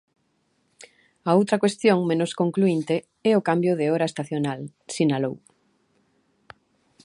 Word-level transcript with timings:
A 1.29 1.31
outra 1.39 1.61
cuestión 1.63 1.97
menos 2.09 2.31
concluínte 2.41 2.95
é 3.29 3.33
o 3.39 3.45
cambio 3.49 3.73
de 3.79 3.85
hora 3.91 4.09
estacional, 4.11 4.59
sinalou. 4.95 5.35